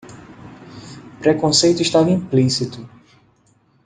O 1.19 1.19
preconceito 1.21 1.83
estava 1.83 2.09
implícito 2.09 2.89